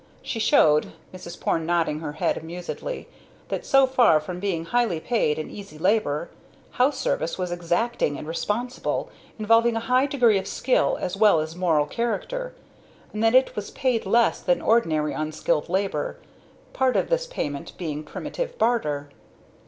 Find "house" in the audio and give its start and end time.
6.71-6.97